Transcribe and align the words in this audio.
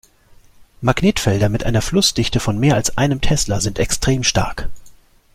Magnetfelder 0.81 1.47
mit 1.47 1.63
einer 1.63 1.83
Flussdichte 1.83 2.39
von 2.39 2.57
mehr 2.59 2.73
als 2.73 2.97
einem 2.97 3.21
Tesla 3.21 3.61
sind 3.61 3.77
extrem 3.77 4.23
stark. 4.23 4.67